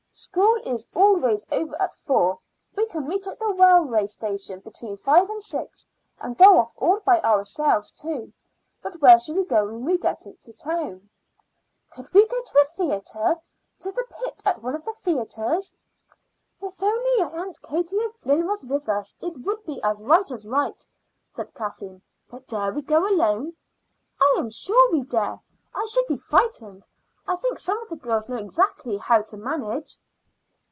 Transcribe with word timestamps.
School 0.13 0.55
is 0.65 0.85
always 0.93 1.45
over 1.51 1.81
at 1.81 1.93
four. 1.95 2.37
We 2.75 2.85
can 2.87 3.07
meet 3.07 3.27
at 3.27 3.39
the 3.39 3.53
railway 3.53 4.05
station 4.07 4.59
between 4.59 4.97
five 4.97 5.29
and 5.29 5.41
six, 5.41 5.87
and 6.19 6.37
go 6.37 6.59
off 6.59 6.73
all 6.75 6.99
by 7.05 7.21
ourselves 7.21 7.91
to 7.91 8.33
But 8.83 8.95
where 8.95 9.17
shall 9.21 9.35
we 9.35 9.45
go 9.45 9.65
when 9.67 9.85
we 9.85 9.97
get 9.97 10.19
to 10.19 10.53
town?" 10.53 11.09
"Couldn't 11.91 12.13
we 12.13 12.27
go 12.27 12.43
to 12.43 12.59
a 12.59 12.65
theatre 12.65 13.37
to 13.79 13.91
the 13.93 14.05
pit 14.19 14.41
at 14.45 14.61
one 14.61 14.75
of 14.75 14.83
the 14.83 14.91
theatres?" 14.95 15.77
"If 16.61 16.83
only 16.83 17.21
Aunt 17.21 17.61
Katie 17.61 17.97
O'Flynn 17.97 18.47
was 18.47 18.65
with 18.65 18.89
us 18.89 19.15
it 19.21 19.37
would 19.45 19.65
be 19.65 19.81
as 19.81 20.01
right 20.03 20.29
as 20.29 20.45
right," 20.45 20.85
said 21.29 21.53
Kathleen; 21.53 22.01
"but 22.29 22.47
dare 22.49 22.73
we 22.73 22.81
go 22.81 23.07
alone?" 23.07 23.55
"I 24.19 24.35
am 24.37 24.49
sure 24.49 24.91
we 24.91 25.03
dare. 25.03 25.39
I 25.73 25.85
shouldn't 25.85 26.09
be 26.09 26.17
frightened. 26.17 26.85
I 27.27 27.35
think 27.37 27.59
some 27.59 27.77
of 27.83 27.87
the 27.89 27.95
girls 27.95 28.27
know 28.27 28.35
exactly 28.35 28.97
how 28.97 29.21
to 29.21 29.37
manage." 29.37 29.95